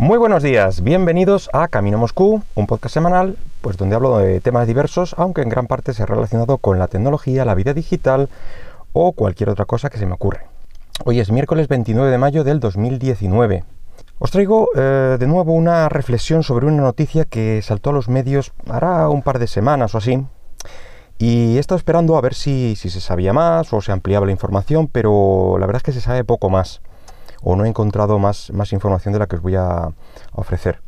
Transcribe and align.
Muy 0.00 0.16
buenos 0.16 0.42
días, 0.42 0.82
bienvenidos 0.82 1.50
a 1.52 1.68
Camino 1.68 1.98
Moscú, 1.98 2.42
un 2.54 2.66
podcast 2.66 2.94
semanal, 2.94 3.36
pues 3.60 3.76
donde 3.76 3.96
hablo 3.96 4.16
de 4.16 4.40
temas 4.40 4.66
diversos, 4.66 5.14
aunque 5.18 5.42
en 5.42 5.50
gran 5.50 5.66
parte 5.66 5.92
se 5.92 6.02
ha 6.02 6.06
relacionado 6.06 6.56
con 6.56 6.78
la 6.78 6.88
tecnología, 6.88 7.44
la 7.44 7.54
vida 7.54 7.74
digital 7.74 8.30
o 8.94 9.12
cualquier 9.12 9.50
otra 9.50 9.66
cosa 9.66 9.90
que 9.90 9.98
se 9.98 10.06
me 10.06 10.14
ocurre. 10.14 10.46
Hoy 11.04 11.20
es 11.20 11.30
miércoles 11.30 11.68
29 11.68 12.10
de 12.10 12.16
mayo 12.16 12.44
del 12.44 12.60
2019. 12.60 13.64
Os 14.18 14.30
traigo 14.30 14.70
eh, 14.74 15.18
de 15.20 15.26
nuevo 15.26 15.52
una 15.52 15.90
reflexión 15.90 16.44
sobre 16.44 16.64
una 16.64 16.82
noticia 16.82 17.26
que 17.26 17.60
saltó 17.60 17.90
a 17.90 17.92
los 17.92 18.08
medios 18.08 18.52
hará 18.70 19.06
un 19.10 19.20
par 19.20 19.38
de 19.38 19.48
semanas 19.48 19.94
o 19.94 19.98
así. 19.98 20.24
Y 21.18 21.58
he 21.58 21.60
estado 21.60 21.76
esperando 21.76 22.16
a 22.16 22.22
ver 22.22 22.32
si, 22.32 22.74
si 22.74 22.88
se 22.88 23.02
sabía 23.02 23.34
más 23.34 23.70
o 23.74 23.82
se 23.82 23.92
ampliaba 23.92 24.24
la 24.24 24.32
información, 24.32 24.88
pero 24.88 25.58
la 25.58 25.66
verdad 25.66 25.80
es 25.80 25.82
que 25.82 25.92
se 25.92 26.00
sabe 26.00 26.24
poco 26.24 26.48
más 26.48 26.80
o 27.42 27.56
no 27.56 27.64
he 27.64 27.68
encontrado 27.68 28.18
más, 28.18 28.50
más 28.52 28.72
información 28.72 29.12
de 29.12 29.18
la 29.18 29.26
que 29.26 29.36
os 29.36 29.42
voy 29.42 29.56
a, 29.56 29.90
ofrecer. 30.32 30.80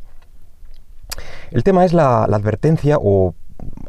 El 1.51 1.63
tema 1.63 1.85
es 1.85 1.93
la, 1.93 2.23
advertencia 2.23 2.97
o 2.99 3.35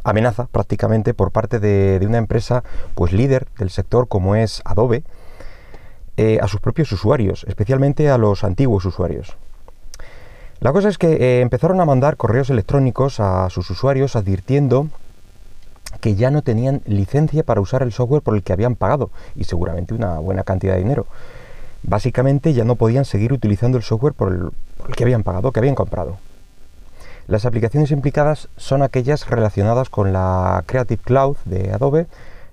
amenaza 0.03 0.47
prácticamente 0.47 1.13
por 1.13 1.31
parte 1.31 1.59
de, 1.59 2.03
una 2.05 2.17
empresa 2.17 2.63
pues 2.93 3.11
líder 3.11 3.47
del 3.57 3.69
sector 3.69 4.07
como 4.07 4.35
es 4.35 4.61
Adobe 4.63 5.03
eh, 6.17 6.39
a 6.41 6.47
sus 6.47 6.61
propios 6.61 6.91
usuarios, 6.91 7.45
especialmente 7.47 8.09
a 8.09 8.17
los 8.17 8.43
antiguos 8.43 8.85
usuarios. 8.85 9.35
La 10.59 10.71
cosa 10.71 10.87
es 10.87 10.97
que 10.97 11.13
eh, 11.13 11.41
empezaron 11.41 11.81
a 11.81 11.85
mandar 11.85 12.15
correos 12.15 12.49
electrónicos 12.49 13.19
a 13.19 13.49
sus 13.49 13.69
usuarios 13.69 14.15
advirtiendo 14.15 14.87
que 15.99 16.15
ya 16.15 16.31
no 16.31 16.41
tenían 16.41 16.81
licencia 16.85 17.43
para 17.43 17.61
usar 17.61 17.81
el 17.81 17.91
software 17.91 18.21
por 18.21 18.35
el 18.35 18.43
que 18.43 18.53
habían 18.53 18.75
pagado 18.75 19.09
y 19.35 19.45
seguramente 19.45 19.93
una 19.93 20.19
buena 20.19 20.43
cantidad 20.43 20.73
de 20.73 20.79
dinero 20.79 21.07
básicamente 21.87 22.53
ya 22.53 22.63
no 22.63 22.75
podían 22.75 23.05
seguir 23.05 23.33
utilizando 23.33 23.77
el 23.77 23.83
software 23.83 24.13
por 24.13 24.31
el, 24.31 24.93
que 24.95 25.03
habían 25.03 25.23
pagado, 25.23 25.51
que 25.51 25.59
habían 25.59 25.75
comprado. 25.75 26.17
Las 27.27 27.45
aplicaciones 27.45 27.91
implicadas 27.91 28.49
son 28.57 28.83
aquellas 28.83 29.27
relacionadas 29.27 29.89
con 29.89 30.13
la 30.13 30.63
Creative 30.67 31.01
Cloud 31.03 31.37
de 31.45 31.73
Adobe, 31.73 32.07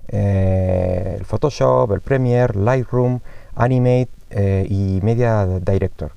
eh, 0.07 1.15
el 1.19 1.25
Photoshop, 1.25 1.91
el 1.91 2.01
Premiere, 2.01 2.59
Lightroom, 2.59 3.19
Animate 3.55 4.09
eh, 4.31 4.65
y 4.69 4.99
Media 5.03 5.45
Director. 5.45 6.11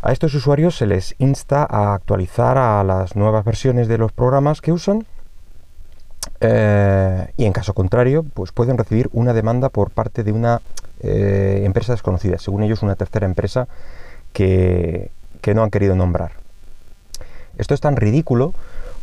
A 0.00 0.12
estos 0.12 0.34
usuarios 0.34 0.76
se 0.76 0.86
les 0.86 1.14
insta 1.18 1.66
a 1.68 1.94
actualizar 1.94 2.58
a 2.58 2.82
las 2.84 3.16
nuevas 3.16 3.44
versiones 3.44 3.88
de 3.88 3.98
los 3.98 4.12
programas 4.12 4.60
que 4.60 4.72
usan 4.72 5.06
eh, 6.40 7.32
y 7.36 7.44
en 7.44 7.52
caso 7.52 7.74
contrario, 7.74 8.24
pues 8.34 8.52
pueden 8.52 8.78
recibir 8.78 9.08
una 9.12 9.32
demanda 9.32 9.68
por 9.68 9.90
parte 9.90 10.24
de 10.24 10.32
una 10.32 10.60
eh, 11.00 11.62
empresa 11.64 11.92
desconocida, 11.92 12.38
según 12.38 12.62
ellos 12.62 12.82
una 12.82 12.96
tercera 12.96 13.26
empresa 13.26 13.68
que, 14.32 15.10
no 15.54 15.62
han 15.62 15.70
querido 15.70 15.94
nombrar. 15.94 16.32
Esto 17.58 17.74
es 17.74 17.80
tan 17.80 17.96
ridículo 17.96 18.54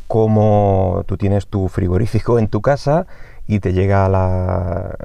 como 0.07 1.03
tú 1.05 1.15
tienes 1.15 1.47
tu 1.47 1.69
frigorífico 1.69 2.39
en 2.39 2.47
tu 2.47 2.61
casa 2.61 3.05
y 3.47 3.59
te 3.59 3.73
llega 3.73 4.09
la, 4.09 4.95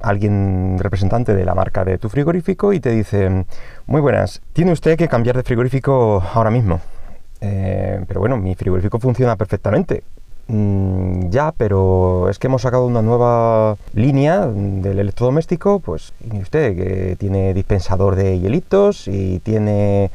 alguien 0.00 0.76
representante 0.78 1.34
de 1.34 1.44
la 1.44 1.54
marca 1.54 1.84
de 1.84 1.98
tu 1.98 2.08
frigorífico 2.08 2.72
y 2.72 2.80
te 2.80 2.90
dice, 2.90 3.44
muy 3.86 4.00
buenas, 4.00 4.40
tiene 4.52 4.72
usted 4.72 4.96
que 4.96 5.08
cambiar 5.08 5.36
de 5.36 5.42
frigorífico 5.42 6.22
ahora 6.32 6.50
mismo. 6.50 6.80
Eh, 7.40 8.04
pero 8.06 8.20
bueno, 8.20 8.36
mi 8.36 8.54
frigorífico 8.54 8.98
funciona 8.98 9.36
perfectamente. 9.36 10.02
Mm, 10.48 11.28
ya, 11.28 11.52
pero 11.56 12.28
es 12.30 12.38
que 12.38 12.46
hemos 12.46 12.62
sacado 12.62 12.86
una 12.86 13.02
nueva 13.02 13.76
línea 13.92 14.46
del 14.46 14.98
electrodoméstico, 14.98 15.78
pues, 15.80 16.14
y 16.32 16.40
usted, 16.40 16.74
que 16.74 17.16
tiene 17.16 17.52
dispensador 17.52 18.16
de 18.16 18.40
hielitos 18.40 19.08
y 19.08 19.40
tiene 19.40 20.10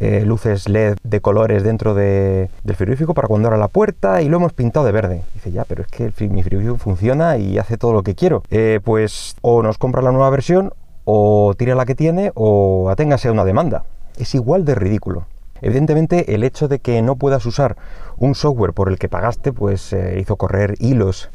eh, 0.00 0.24
luces 0.24 0.68
LED 0.68 0.96
de 1.02 1.20
colores 1.20 1.62
dentro 1.62 1.94
del 1.94 2.48
frigorífico 2.74 3.14
para 3.14 3.28
cuando 3.28 3.48
abra 3.48 3.58
la 3.58 3.68
puerta 3.68 4.20
y 4.22 4.28
lo 4.28 4.38
hemos 4.38 4.52
pintado 4.52 4.84
de 4.84 4.92
verde. 4.92 5.22
Dice, 5.34 5.52
ya, 5.52 5.64
pero 5.64 5.82
es 5.82 5.88
que 5.88 6.28
mi 6.28 6.42
frigorífico 6.42 6.76
funciona 6.78 7.36
y 7.36 7.58
hace 7.58 7.78
todo 7.78 7.92
lo 7.92 8.02
que 8.02 8.14
quiero. 8.14 8.42
Eh, 8.50 8.80
pues 8.82 9.36
o 9.42 9.62
nos 9.62 9.78
compra 9.78 10.02
la 10.02 10.12
nueva 10.12 10.30
versión 10.30 10.72
o 11.04 11.54
tira 11.56 11.74
la 11.74 11.86
que 11.86 11.94
tiene 11.94 12.32
o 12.34 12.90
aténgase 12.90 13.28
a 13.28 13.32
una 13.32 13.44
demanda. 13.44 13.84
Es 14.18 14.34
igual 14.34 14.64
de 14.64 14.74
ridículo. 14.74 15.26
Evidentemente, 15.62 16.34
el 16.34 16.44
hecho 16.44 16.68
de 16.68 16.78
que 16.78 17.02
no 17.02 17.16
puedas 17.16 17.44
usar 17.46 17.76
un 18.16 18.34
software 18.34 18.72
por 18.72 18.88
el 18.88 18.98
que 18.98 19.08
pagaste, 19.08 19.52
pues 19.52 19.92
eh, 19.92 20.18
hizo 20.20 20.36
correr 20.36 20.74
hilos 20.78 21.30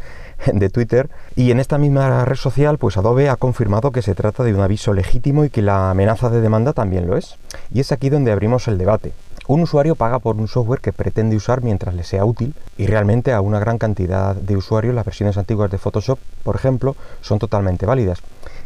de 0.54 0.70
Twitter 0.70 1.10
y 1.36 1.52
en 1.52 1.60
esta 1.60 1.78
misma 1.78 2.26
red 2.26 2.36
social 2.36 2.78
pues 2.78 2.98
Adobe 2.98 3.30
ha 3.30 3.36
confirmado 3.36 3.92
que 3.92 4.02
se 4.02 4.16
trata 4.16 4.44
de 4.44 4.54
un 4.54 4.62
aviso 4.62 4.94
legítimo 4.94 5.46
y 5.46 5.50
que 5.50 5.62
la 5.62 5.90
amenaza 5.92 6.30
de 6.30 6.42
demanda 6.42 6.74
también 6.74 7.08
lo 7.08 7.18
es. 7.18 7.38
Y 7.74 7.80
es 7.80 7.92
aquí 7.92 8.10
donde 8.10 8.32
abrimos 8.32 8.68
el 8.68 8.78
debate. 8.78 9.14
Un 9.46 9.60
usuario 9.60 9.96
paga 9.96 10.20
por 10.20 10.38
un 10.38 10.48
software 10.48 10.80
que 10.80 10.94
pretende 10.94 11.36
usar 11.36 11.64
mientras 11.64 11.94
le 11.96 12.06
sea 12.06 12.24
útil 12.24 12.54
y 12.78 12.88
realmente 12.88 13.34
a 13.34 13.42
una 13.42 13.60
gran 13.60 13.78
cantidad 13.78 14.36
de 14.36 14.56
usuarios 14.56 14.96
las 14.96 15.04
versiones 15.04 15.38
antiguas 15.38 15.70
de 15.70 15.78
Photoshop, 15.78 16.18
por 16.44 16.56
ejemplo, 16.56 16.96
son 17.20 17.40
totalmente 17.40 17.86
válidas. 17.86 18.20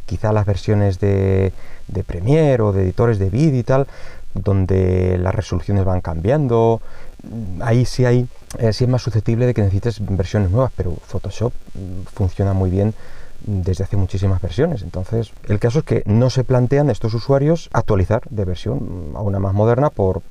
Quizá 0.06 0.32
las 0.32 0.46
versiones 0.46 1.00
de, 1.00 1.52
de 1.88 2.04
Premiere 2.04 2.62
o 2.62 2.74
de 2.74 2.84
editores 2.84 3.18
de 3.18 3.32
vídeo 3.32 3.60
y 3.60 3.64
tal 3.64 3.88
donde 4.34 5.18
las 5.18 5.34
resoluciones 5.34 5.86
van 5.86 6.02
cambiando. 6.02 6.82
Ahí 7.62 7.86
sí 7.86 8.06
hay, 8.06 8.28
eh, 8.60 8.74
sí 8.74 8.84
es 8.84 8.90
más 8.90 9.02
susceptible 9.02 9.46
de 9.46 9.54
que 9.54 9.62
necesites 9.62 10.00
versiones 10.00 10.52
nuevas, 10.52 10.72
pero 10.76 10.96
Photoshop 10.96 11.54
mm, 11.74 12.04
funciona 12.14 12.54
muy 12.54 12.70
bien 12.70 12.94
desde 13.42 13.84
hace 13.84 13.98
muchísimas 13.98 14.42
versiones. 14.42 14.82
Entonces, 14.82 15.32
el 15.48 15.60
caso 15.60 15.80
es 15.80 15.86
que 15.86 16.04
no 16.06 16.30
se 16.30 16.44
plantean 16.44 16.90
estos 16.90 17.14
usuarios 17.14 17.70
actualizar 17.74 18.22
de 18.30 18.46
versión 18.46 19.12
a 19.16 19.22
una 19.22 19.40
más 19.40 19.54
moderna 19.54 19.90
por 19.90 20.22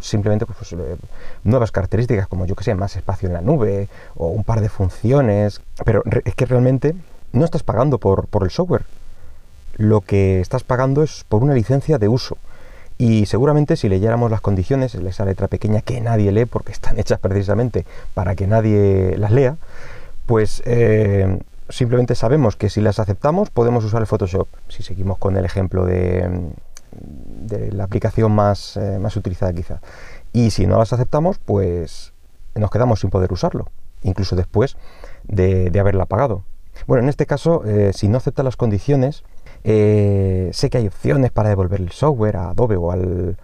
simplemente 0.00 0.46
pues, 0.46 0.58
pues 0.58 0.72
eh, 0.72 0.96
nuevas 1.44 1.72
características 1.72 2.28
como 2.28 2.46
yo 2.46 2.54
que 2.54 2.64
sé, 2.64 2.74
más 2.74 2.96
espacio 2.96 3.26
en 3.28 3.34
la 3.34 3.40
nube 3.40 3.88
o 4.14 4.28
un 4.28 4.44
par 4.44 4.60
de 4.60 4.68
funciones. 4.68 5.60
Pero 5.84 6.02
es 6.24 6.34
que 6.34 6.46
realmente 6.46 6.94
no 7.32 7.44
estás 7.44 7.62
pagando 7.62 7.98
por, 7.98 8.26
por 8.26 8.44
el 8.44 8.50
software. 8.50 8.84
Lo 9.76 10.02
que 10.02 10.40
estás 10.40 10.64
pagando 10.64 11.02
es 11.02 11.24
por 11.28 11.42
una 11.42 11.54
licencia 11.54 11.98
de 11.98 12.08
uso. 12.08 12.36
Y 13.02 13.26
seguramente 13.26 13.74
si 13.74 13.88
leyéramos 13.88 14.30
las 14.30 14.40
condiciones, 14.40 14.94
esa 14.94 15.24
letra 15.24 15.48
pequeña 15.48 15.80
que 15.80 16.00
nadie 16.00 16.30
lee 16.30 16.44
porque 16.44 16.70
están 16.70 17.00
hechas 17.00 17.18
precisamente 17.18 17.84
para 18.14 18.36
que 18.36 18.46
nadie 18.46 19.16
las 19.18 19.32
lea, 19.32 19.56
pues 20.26 20.62
eh, 20.66 21.40
simplemente 21.68 22.14
sabemos 22.14 22.54
que 22.54 22.70
si 22.70 22.80
las 22.80 23.00
aceptamos 23.00 23.50
podemos 23.50 23.84
usar 23.84 24.02
el 24.02 24.06
Photoshop. 24.06 24.46
Si 24.68 24.84
seguimos 24.84 25.18
con 25.18 25.36
el 25.36 25.44
ejemplo 25.44 25.84
de, 25.84 26.52
la 27.72 27.82
aplicación 27.82 28.30
más, 28.30 28.76
eh, 28.76 29.00
más 29.00 29.16
utilizada 29.16 29.52
quizá. 29.52 29.80
Y 30.32 30.52
si 30.52 30.68
no 30.68 30.78
las 30.78 30.92
aceptamos, 30.92 31.38
pues 31.38 32.12
nos 32.54 32.70
quedamos 32.70 33.00
sin 33.00 33.10
poder 33.10 33.32
usarlo, 33.32 33.66
incluso 34.04 34.36
después 34.36 34.76
de, 35.24 35.76
haberla 35.76 36.06
pagado. 36.06 36.44
Bueno, 36.86 37.02
en 37.02 37.08
este 37.08 37.26
caso, 37.26 37.64
eh, 37.66 37.90
si 37.94 38.06
no 38.06 38.18
acepta 38.18 38.44
las 38.44 38.54
condiciones, 38.54 39.24
eh, 39.64 40.50
sé 40.52 40.70
que 40.70 40.78
hay 40.78 40.86
opciones 40.86 41.30
para 41.30 41.48
devolver 41.48 41.80
el 41.80 41.90
software 41.90 42.36
a 42.36 42.50
Adobe 42.50 42.76
o 42.76 42.92
al, 42.92 43.36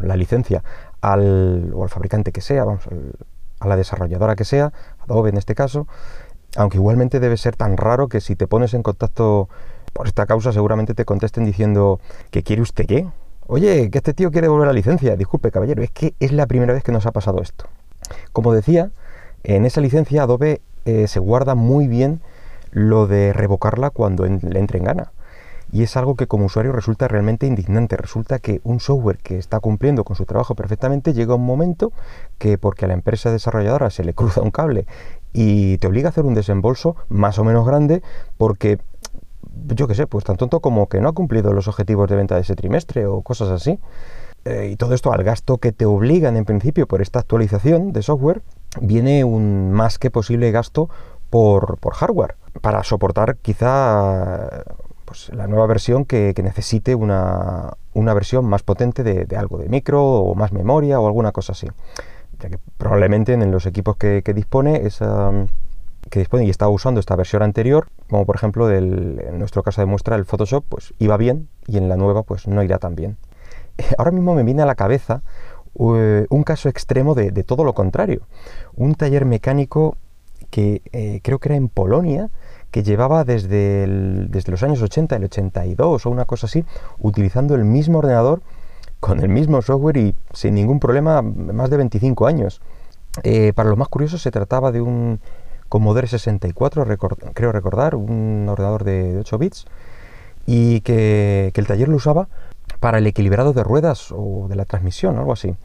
la 0.00 0.16
licencia 0.16 0.62
al, 1.00 1.72
o 1.74 1.82
al 1.82 1.88
fabricante 1.88 2.32
que 2.32 2.40
sea, 2.40 2.64
vamos, 2.64 2.84
a 3.60 3.68
la 3.68 3.76
desarrolladora 3.76 4.36
que 4.36 4.44
sea, 4.44 4.72
Adobe 5.00 5.30
en 5.30 5.36
este 5.36 5.54
caso, 5.54 5.86
aunque 6.56 6.78
igualmente 6.78 7.20
debe 7.20 7.36
ser 7.36 7.56
tan 7.56 7.76
raro 7.76 8.08
que 8.08 8.20
si 8.20 8.36
te 8.36 8.46
pones 8.46 8.74
en 8.74 8.82
contacto 8.82 9.48
por 9.92 10.06
esta 10.06 10.26
causa 10.26 10.52
seguramente 10.52 10.94
te 10.94 11.04
contesten 11.04 11.44
diciendo 11.44 12.00
que 12.30 12.42
quiere 12.42 12.62
usted 12.62 12.86
qué. 12.86 13.08
Oye, 13.46 13.90
que 13.90 13.98
este 13.98 14.12
tío 14.12 14.30
quiere 14.30 14.46
devolver 14.46 14.66
la 14.66 14.72
licencia. 14.72 15.16
Disculpe, 15.16 15.50
caballero, 15.50 15.82
es 15.82 15.90
que 15.90 16.14
es 16.20 16.32
la 16.32 16.46
primera 16.46 16.74
vez 16.74 16.82
que 16.82 16.92
nos 16.92 17.06
ha 17.06 17.12
pasado 17.12 17.40
esto. 17.40 17.66
Como 18.32 18.52
decía, 18.52 18.90
en 19.44 19.64
esa 19.64 19.80
licencia 19.80 20.24
Adobe 20.24 20.60
eh, 20.84 21.06
se 21.08 21.20
guarda 21.20 21.54
muy 21.54 21.86
bien 21.86 22.20
lo 22.72 23.06
de 23.06 23.32
revocarla 23.32 23.90
cuando 23.90 24.24
le 24.26 24.58
entre 24.58 24.78
en 24.78 24.84
gana. 24.84 25.12
Y 25.72 25.82
es 25.82 25.96
algo 25.96 26.14
que 26.14 26.26
como 26.26 26.46
usuario 26.46 26.72
resulta 26.72 27.08
realmente 27.08 27.46
indignante. 27.46 27.96
Resulta 27.96 28.38
que 28.38 28.60
un 28.64 28.80
software 28.80 29.18
que 29.18 29.38
está 29.38 29.60
cumpliendo 29.60 30.04
con 30.04 30.16
su 30.16 30.24
trabajo 30.24 30.54
perfectamente 30.54 31.12
llega 31.12 31.34
un 31.34 31.44
momento 31.44 31.92
que 32.38 32.56
porque 32.58 32.84
a 32.84 32.88
la 32.88 32.94
empresa 32.94 33.30
desarrolladora 33.30 33.90
se 33.90 34.04
le 34.04 34.14
cruza 34.14 34.42
un 34.42 34.50
cable 34.50 34.86
y 35.32 35.78
te 35.78 35.86
obliga 35.86 36.08
a 36.08 36.10
hacer 36.10 36.24
un 36.24 36.34
desembolso 36.34 36.96
más 37.08 37.38
o 37.38 37.44
menos 37.44 37.66
grande 37.66 38.02
porque 38.38 38.78
yo 39.74 39.88
qué 39.88 39.94
sé, 39.94 40.06
pues 40.06 40.24
tan 40.24 40.36
tonto 40.36 40.60
como 40.60 40.88
que 40.88 41.00
no 41.00 41.08
ha 41.08 41.12
cumplido 41.12 41.52
los 41.52 41.68
objetivos 41.68 42.08
de 42.08 42.16
venta 42.16 42.34
de 42.34 42.42
ese 42.42 42.54
trimestre 42.54 43.06
o 43.06 43.22
cosas 43.22 43.48
así. 43.50 43.78
Eh, 44.44 44.70
y 44.72 44.76
todo 44.76 44.94
esto 44.94 45.12
al 45.12 45.24
gasto 45.24 45.58
que 45.58 45.72
te 45.72 45.86
obligan 45.86 46.36
en 46.36 46.44
principio 46.44 46.86
por 46.86 47.02
esta 47.02 47.18
actualización 47.18 47.92
de 47.92 48.02
software, 48.02 48.42
viene 48.80 49.24
un 49.24 49.72
más 49.72 49.98
que 49.98 50.10
posible 50.10 50.52
gasto 50.52 50.88
por, 51.30 51.78
por 51.78 51.94
hardware 51.94 52.36
para 52.60 52.84
soportar 52.84 53.36
quizá 53.36 54.62
pues, 55.06 55.30
la 55.32 55.46
nueva 55.46 55.66
versión 55.66 56.04
que, 56.04 56.34
necesite 56.42 56.94
una, 56.94 57.76
versión 57.94 58.44
más 58.44 58.62
potente 58.62 59.02
de, 59.02 59.36
algo, 59.36 59.58
de 59.58 59.68
micro 59.68 60.04
o 60.04 60.34
más 60.34 60.52
memoria 60.52 61.00
o 61.00 61.06
alguna 61.06 61.32
cosa 61.32 61.52
así. 61.52 61.68
Ya 62.38 62.50
que 62.50 62.58
probablemente 62.76 63.32
en 63.32 63.50
los 63.50 63.64
equipos 63.64 63.96
que, 63.96 64.22
dispone 64.34 64.82
que 66.10 66.20
dispone 66.20 66.44
y 66.44 66.50
estaba 66.50 66.70
usando 66.70 67.00
esta 67.00 67.16
versión 67.16 67.42
anterior, 67.42 67.88
como 68.08 68.26
por 68.26 68.36
ejemplo 68.36 68.68
del, 68.68 69.20
en 69.26 69.38
nuestro 69.38 69.62
caso 69.62 69.80
de 69.80 69.86
muestra 69.86 70.16
el 70.16 70.24
Photoshop, 70.24 70.64
pues 70.68 70.94
iba 70.98 71.16
bien 71.16 71.48
y 71.66 71.78
en 71.78 71.88
la 71.88 71.96
nueva 71.96 72.22
pues 72.22 72.46
no 72.46 72.62
irá 72.62 72.78
tan 72.78 72.94
bien. 72.94 73.16
ahora 73.98 74.10
mismo 74.10 74.34
me 74.34 74.42
viene 74.42 74.62
a 74.62 74.66
la 74.66 74.74
cabeza 74.74 75.22
eh, 75.78 76.26
un 76.30 76.42
caso 76.42 76.68
extremo 76.68 77.14
de, 77.14 77.30
todo 77.44 77.64
lo 77.64 77.74
contrario. 77.74 78.22
Un 78.74 78.94
taller 78.94 79.24
mecánico 79.24 79.96
que 80.50 80.82
eh, 80.92 81.20
creo 81.22 81.38
que 81.38 81.48
era 81.48 81.56
en 81.56 81.68
Polonia, 81.68 82.30
que 82.70 82.82
llevaba 82.82 83.24
desde, 83.24 83.86
desde 84.28 84.50
los 84.50 84.62
años 84.62 84.82
80, 84.82 85.16
el 85.16 85.24
82 85.24 86.06
o 86.06 86.10
una 86.10 86.24
cosa 86.24 86.46
así, 86.46 86.64
utilizando 86.98 87.54
el 87.54 87.64
mismo 87.64 87.98
ordenador, 87.98 88.42
con 89.00 89.20
el 89.20 89.28
mismo 89.28 89.60
software 89.62 89.96
y 89.98 90.14
sin 90.32 90.54
ningún 90.54 90.80
problema, 90.80 91.22
más 91.22 91.70
de 91.70 91.76
25 91.76 92.26
años. 92.26 92.60
Eh, 93.22 93.52
para 93.54 93.70
lo 93.70 93.76
más 93.76 93.88
curioso, 93.88 94.18
se 94.18 94.30
trataba 94.30 94.72
de 94.72 94.80
un 94.80 95.20
Commodore 95.68 96.06
64, 96.06 96.86
creo 97.34 97.52
recordar, 97.52 97.94
un 97.94 98.46
ordenador 98.48 98.84
de, 98.84 99.18
8 99.18 99.38
bits, 99.38 99.66
y 100.46 100.80
que 100.80 101.52
el 101.54 101.66
taller 101.66 101.88
lo 101.88 101.96
usaba 101.96 102.28
para 102.80 102.98
el 102.98 103.06
equilibrado 103.06 103.52
de 103.52 103.64
ruedas 103.64 104.12
o 104.12 104.46
de 104.48 104.56
la 104.56 104.64
transmisión, 104.64 105.18
algo 105.18 105.32
así. 105.32 105.56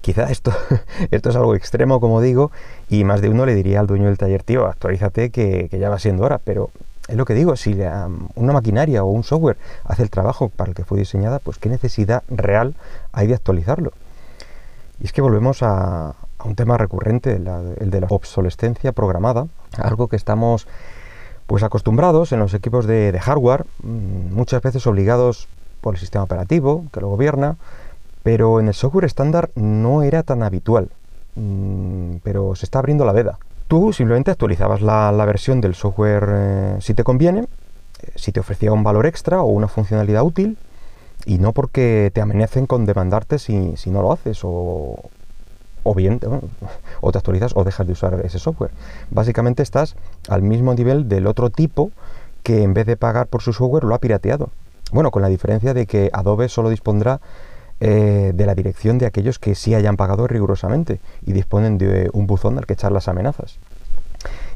Quizá 0.00 0.30
esto, 0.30 0.52
esto 1.10 1.30
es 1.30 1.36
algo 1.36 1.54
extremo, 1.54 2.00
como 2.00 2.20
digo, 2.20 2.50
y 2.88 3.04
más 3.04 3.20
de 3.20 3.28
uno 3.28 3.46
le 3.46 3.54
diría 3.54 3.80
al 3.80 3.86
dueño 3.86 4.06
del 4.06 4.18
taller, 4.18 4.42
tío, 4.42 4.66
actualízate 4.66 5.30
que, 5.30 5.68
ya 5.72 5.88
va 5.88 5.98
siendo 5.98 6.24
hora, 6.24 6.38
pero 6.42 6.70
es 7.08 7.16
lo 7.16 7.24
que 7.24 7.34
digo, 7.34 7.56
si 7.56 7.76
una 8.34 8.52
maquinaria 8.52 9.04
o 9.04 9.06
un 9.06 9.24
software 9.24 9.56
hace 9.84 10.02
el 10.02 10.10
trabajo 10.10 10.48
para 10.48 10.70
el 10.70 10.74
que 10.74 10.84
fue 10.84 10.98
diseñada, 10.98 11.38
pues 11.38 11.58
qué 11.58 11.68
necesidad 11.68 12.22
real 12.28 12.74
hay 13.12 13.26
de 13.26 13.34
actualizarlo. 13.34 13.92
Y 15.00 15.04
es 15.04 15.12
que 15.12 15.20
volvemos 15.20 15.62
a, 15.62 16.14
un 16.44 16.54
tema 16.54 16.76
recurrente, 16.76 17.34
el 17.34 17.90
de 17.90 18.00
la 18.00 18.06
obsolescencia 18.08 18.92
programada, 18.92 19.46
algo 19.78 20.06
que 20.08 20.16
estamos 20.16 20.68
pues 21.46 21.62
acostumbrados 21.62 22.32
en 22.32 22.40
los 22.40 22.54
equipos 22.54 22.86
de 22.86 23.18
hardware, 23.20 23.66
mm, 23.82 24.34
muchas 24.34 24.62
veces 24.62 24.86
obligados 24.86 25.48
por 25.80 25.94
el 25.94 26.00
sistema 26.00 26.24
operativo 26.24 26.84
que 26.92 27.00
lo 27.00 27.08
gobierna, 27.08 27.56
pero 28.26 28.58
en 28.58 28.66
el 28.66 28.74
software 28.74 29.04
estándar 29.04 29.50
no 29.54 30.02
era 30.02 30.24
tan 30.24 30.42
habitual, 30.42 30.88
mm, 31.36 32.16
pero 32.24 32.56
se 32.56 32.66
está 32.66 32.80
abriendo 32.80 33.04
la 33.04 33.12
veda. 33.12 33.38
Tú 33.68 33.92
simplemente 33.92 34.32
actualizabas 34.32 34.82
la, 34.82 35.12
versión 35.24 35.60
del 35.60 35.76
software 35.76 36.26
eh, 36.28 36.76
si 36.80 36.92
te 36.92 37.04
conviene, 37.04 37.42
eh, 37.42 38.10
si 38.16 38.32
te 38.32 38.40
ofrecía 38.40 38.72
un 38.72 38.82
valor 38.82 39.06
extra 39.06 39.42
o 39.42 39.46
una 39.46 39.68
funcionalidad 39.68 40.24
útil, 40.24 40.58
y 41.24 41.38
no 41.38 41.52
porque 41.52 42.10
te 42.12 42.20
amenacen 42.20 42.66
con 42.66 42.84
demandarte 42.84 43.38
si, 43.38 43.76
no 43.86 44.02
lo 44.02 44.10
haces 44.10 44.40
o, 44.42 44.98
o 45.84 45.94
bien 45.94 46.18
o 47.00 47.12
te 47.12 47.18
actualizas 47.18 47.52
o 47.54 47.62
dejas 47.62 47.86
de 47.86 47.92
usar 47.92 48.20
ese 48.24 48.40
software. 48.40 48.72
Básicamente 49.08 49.62
estás 49.62 49.94
al 50.28 50.42
mismo 50.42 50.74
nivel 50.74 51.08
del 51.08 51.28
otro 51.28 51.50
tipo 51.50 51.92
que 52.42 52.64
en 52.64 52.74
vez 52.74 52.86
de 52.86 52.96
pagar 52.96 53.28
por 53.28 53.40
su 53.40 53.52
software 53.52 53.84
lo 53.84 53.94
ha 53.94 54.00
pirateado. 54.00 54.50
Bueno, 54.90 55.12
con 55.12 55.22
la 55.22 55.28
diferencia 55.28 55.74
de 55.74 55.86
que 55.86 56.10
Adobe 56.12 56.48
solo 56.48 56.70
dispondrá 56.70 57.20
eh, 57.80 58.32
de 58.34 58.46
la 58.46 58.54
dirección 58.54 58.98
de 58.98 59.06
aquellos 59.06 59.38
que 59.38 59.54
sí 59.54 59.74
hayan 59.74 59.96
pagado 59.96 60.26
rigurosamente 60.26 61.00
y 61.24 61.32
disponen 61.32 61.78
de 61.78 62.10
un 62.12 62.26
buzón 62.26 62.58
al 62.58 62.66
que 62.66 62.74
echar 62.74 62.92
las 62.92 63.08
amenazas. 63.08 63.58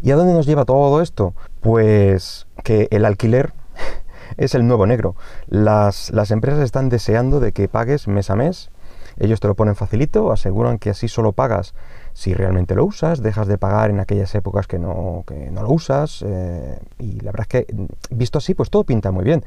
¿Y 0.03 0.11
a 0.11 0.17
dónde 0.17 0.33
nos 0.33 0.47
lleva 0.47 0.65
todo 0.65 1.01
esto? 1.03 1.35
Pues 1.61 2.47
que 2.65 2.89
el 2.91 3.05
alquiler 3.05 3.53
es 4.37 4.55
el 4.55 4.67
nuevo 4.67 4.87
negro. 4.87 5.17
Las, 5.49 6.11
las, 6.11 6.31
empresas 6.31 6.61
están 6.61 6.89
deseando 6.89 7.41
de 7.41 7.53
que 7.53 7.69
pagues 7.69 8.09
mes 8.09 8.31
a 8.31 8.37
mes. 8.37 8.71
Ellos 9.19 9.41
te 9.41 9.49
lo 9.49 9.55
ponen 9.55 9.77
facilito, 9.77 10.33
aseguran 10.33 10.79
que 10.79 10.91
así 10.91 11.09
solo 11.09 11.33
pagas 11.33 11.75
si 12.15 12.33
realmente 12.33 12.75
lo 12.75 12.85
usas, 12.85 13.23
dejas 13.23 13.47
de 13.49 13.59
pagar 13.59 13.91
en 13.91 14.01
aquellas 14.01 14.35
épocas 14.35 14.67
que 14.67 14.79
no, 14.79 15.25
que 15.27 15.51
no 15.51 15.63
lo 15.63 15.71
usas. 15.71 16.25
Eh, 16.27 16.79
y 16.99 17.21
la 17.21 17.33
verdad 17.33 17.47
es 17.51 17.67
que 17.67 17.75
visto 18.11 18.39
así, 18.39 18.55
pues 18.55 18.71
todo 18.71 18.85
pinta 18.85 19.11
muy 19.11 19.25
bien 19.25 19.45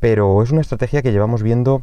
pero 0.00 0.42
es 0.42 0.50
una 0.50 0.62
estrategia 0.62 1.02
que 1.02 1.12
llevamos 1.12 1.42
viendo 1.42 1.82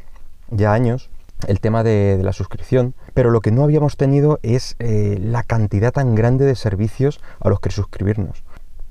ya 0.49 0.73
años, 0.73 1.09
el 1.47 1.59
tema 1.59 1.83
de, 1.83 2.19
la 2.23 2.33
suscripción, 2.33 2.95
pero 3.13 3.29
lo 3.29 3.41
que 3.41 3.51
no 3.51 3.63
habíamos 3.63 3.97
tenido 3.97 4.39
es 4.41 4.75
eh, 4.79 5.19
la 5.21 5.43
cantidad 5.43 5.91
tan 5.91 6.15
grande 6.15 6.45
de 6.45 6.55
servicios 6.55 7.19
a 7.39 7.49
los 7.49 7.59
que 7.59 7.69
suscribirnos. 7.69 8.43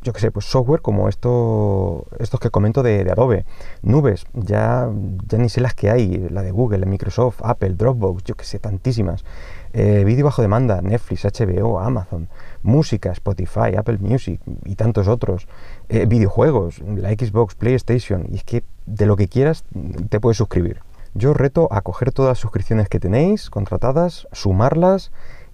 Yo 0.03 0.13
que 0.13 0.21
sé, 0.21 0.31
pues 0.31 0.45
software 0.45 0.83
como 0.83 1.09
esto, 1.09 2.07
estos 2.21 2.39
que 2.39 2.51
comento 2.51 2.85
de, 2.85 3.11
Adobe, 3.11 3.45
nubes, 3.83 4.25
ya, 4.35 4.89
ya 5.27 5.39
ni 5.39 5.49
sé 5.49 5.61
las 5.61 5.75
que 5.75 5.91
hay, 5.91 6.29
la 6.31 6.43
de 6.43 6.53
Google, 6.53 6.87
Microsoft, 6.87 7.41
Apple, 7.43 7.71
Dropbox, 7.71 8.23
yo 8.23 8.37
que 8.37 8.45
sé, 8.45 8.61
tantísimas. 8.61 9.25
Eh, 9.73 10.05
vídeo 10.05 10.25
bajo 10.25 10.43
demanda, 10.43 10.81
Netflix, 10.81 11.25
HBO, 11.25 11.81
Amazon, 11.81 12.29
música, 12.63 13.11
Spotify, 13.11 13.75
Apple 13.77 13.99
Music 13.99 14.41
y 14.65 14.77
tantos 14.77 15.09
otros. 15.09 15.49
Eh, 15.89 16.07
videojuegos, 16.07 16.79
la 16.83 17.11
Xbox, 17.11 17.57
PlayStation, 17.57 18.27
y 18.31 18.37
es 18.37 18.45
que 18.45 18.63
de 18.87 19.07
lo 19.07 19.17
que 19.17 19.27
quieras 19.27 19.65
te 20.09 20.21
puedes 20.21 20.37
suscribir. 20.37 20.83
Yo 21.17 21.33
reto 21.33 21.69
a 21.71 21.81
coger 21.81 22.13
todas 22.13 22.33
las 22.33 22.39
suscripciones 22.39 22.91
que 22.91 23.01
tenéis 23.01 23.49
contratadas, 23.49 24.29
sumarlas 24.33 25.13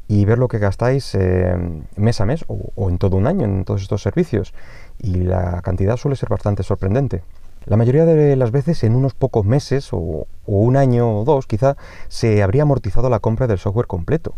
y 0.08 0.24
ver 0.24 0.38
lo 0.38 0.48
que 0.48 0.58
gastáis 0.58 1.14
eh, 1.14 1.56
mes 1.94 2.20
a 2.20 2.26
mes 2.26 2.44
o, 2.48 2.90
en 2.90 2.98
todo 2.98 3.16
un 3.16 3.28
año 3.28 3.44
en 3.44 3.64
todos 3.64 3.82
estos 3.82 4.02
servicios. 4.02 4.54
Y 4.98 5.18
la 5.18 5.62
cantidad 5.62 5.96
suele 5.96 6.16
ser 6.16 6.30
bastante 6.30 6.64
sorprendente. 6.64 7.22
La 7.64 7.76
mayoría 7.76 8.04
de 8.04 8.34
las 8.34 8.50
veces 8.50 8.82
en 8.82 8.96
unos 8.96 9.14
pocos 9.14 9.46
meses 9.46 9.90
o, 9.92 10.26
un 10.46 10.76
año 10.76 11.20
o 11.20 11.24
dos 11.24 11.46
quizá 11.46 11.76
se 12.08 12.42
habría 12.42 12.64
amortizado 12.64 13.08
la 13.08 13.20
compra 13.20 13.46
del 13.46 13.58
software 13.58 13.86
completo, 13.86 14.34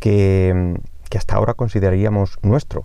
que, 0.00 0.78
que 1.08 1.16
hasta 1.16 1.36
ahora 1.36 1.54
consideraríamos 1.54 2.38
nuestro. 2.42 2.84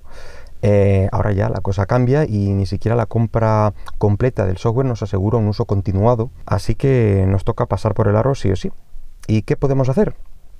Eh, 0.65 1.09
ahora 1.11 1.33
ya 1.33 1.49
la 1.49 1.59
cosa 1.59 1.85
cambia 1.85 2.23
y 2.23 2.53
ni 2.53 2.65
siquiera 2.65 2.95
la 2.95 3.05
compra 3.05 3.73
completa 3.97 4.45
del 4.45 4.57
software 4.57 4.87
nos 4.87 5.03
asegura 5.03 5.37
un 5.37 5.47
uso 5.49 5.65
continuado, 5.65 6.31
así 6.45 6.73
que 6.75 7.25
nos 7.27 7.43
toca 7.43 7.65
pasar 7.65 7.93
por 7.93 8.07
el 8.07 8.15
aro 8.15 8.33
sí 8.33 8.49
o 8.49 8.55
sí. 8.55 8.71
¿Y 9.27 9.41
qué 9.41 9.57
podemos 9.57 9.89
hacer? 9.89 10.15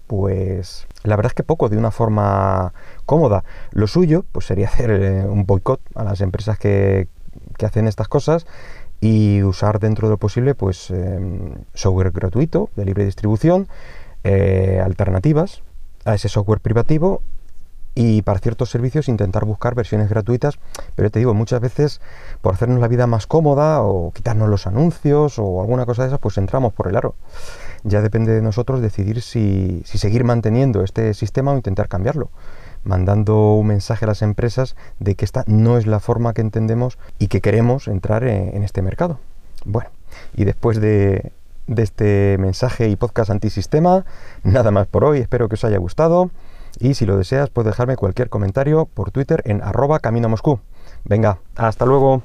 Pues 0.07 0.87
la 1.03 1.15
verdad 1.15 1.29
es 1.31 1.35
que 1.35 1.43
poco, 1.43 1.69
de 1.69 1.77
una 1.77 1.89
forma 1.89 2.73
cómoda. 3.05 3.45
Lo 3.71 3.87
suyo 3.87 4.25
pues 4.33 4.45
sería 4.45 4.67
hacer 4.73 4.91
eh, 4.91 5.25
un 5.25 5.45
boicot 5.45 5.79
a 5.95 6.03
las 6.03 6.19
empresas 6.19 6.59
que, 6.59 7.07
hacen 7.63 7.87
estas 7.87 8.09
cosas 8.09 8.45
y 8.99 9.41
usar 9.41 9.79
dentro 9.79 10.09
de 10.09 10.11
lo 10.11 10.17
posible 10.17 10.53
pues 10.53 10.91
em, 10.91 11.53
software 11.73 12.11
gratuito 12.11 12.69
de 12.75 12.83
libre 12.83 13.05
distribución, 13.05 13.69
eh, 14.25 14.81
alternativas 14.83 15.63
a 16.03 16.15
ese 16.15 16.27
software 16.27 16.59
privativo 16.59 17.21
y 17.95 18.21
para 18.23 18.39
ciertos 18.39 18.69
servicios 18.69 19.07
intentar 19.07 19.45
buscar 19.45 19.75
versiones 19.75 20.09
gratuitas, 20.09 20.57
pero 20.95 21.11
te 21.11 21.19
digo, 21.19 21.33
muchas 21.33 21.61
veces 21.61 22.01
por 22.41 22.53
hacernos 22.53 22.79
la 22.79 22.87
vida 22.87 23.07
más 23.07 23.27
cómoda 23.27 23.81
o 23.81 24.11
quitarnos 24.11 24.49
los 24.49 24.65
anuncios 24.65 25.37
o 25.37 25.61
alguna 25.61 25.85
cosa 25.85 26.03
de 26.03 26.09
esas, 26.09 26.19
pues 26.19 26.37
entramos 26.37 26.73
por 26.73 26.87
el 26.87 26.95
aro. 26.95 27.15
Ya 27.83 28.01
depende 28.01 28.31
de 28.33 28.41
nosotros 28.41 28.81
decidir 28.81 29.21
si, 29.21 29.83
seguir 29.85 30.23
manteniendo 30.23 30.83
este 30.83 31.13
sistema 31.13 31.51
o 31.51 31.55
intentar 31.55 31.87
cambiarlo, 31.87 32.29
mandando 32.83 33.53
un 33.53 33.67
mensaje 33.67 34.05
a 34.05 34.07
las 34.07 34.21
empresas 34.21 34.75
de 34.99 35.15
que 35.15 35.25
esta 35.25 35.43
no 35.47 35.77
es 35.77 35.85
la 35.85 35.99
forma 35.99 36.33
que 36.33 36.41
entendemos 36.41 36.97
y 37.19 37.27
que 37.27 37.41
queremos 37.41 37.87
entrar 37.87 38.23
en, 38.23 38.55
en 38.55 38.63
este 38.63 38.81
mercado. 38.81 39.19
Bueno, 39.65 39.89
y 40.35 40.45
después 40.45 40.81
de, 40.81 41.31
de 41.67 41.83
este 41.83 42.37
mensaje 42.39 42.89
y 42.89 42.95
podcast 42.95 43.29
antisistema, 43.29 44.05
nada 44.43 44.71
más 44.71 44.87
por 44.87 45.05
hoy, 45.05 45.19
espero 45.19 45.47
que 45.47 45.55
os 45.55 45.63
haya 45.63 45.77
gustado. 45.77 46.31
Y 46.79 46.93
si 46.93 47.05
lo 47.05 47.17
deseas, 47.17 47.49
puedes 47.49 47.71
dejarme 47.71 47.95
cualquier 47.95 48.29
comentario 48.29 48.85
por 48.85 49.11
Twitter 49.11 49.41
en 49.45 49.61
arroba 49.61 49.99
camino 49.99 50.29
Moscú. 50.29 50.59
Venga, 51.03 51.39
hasta 51.55 51.85
luego. 51.85 52.21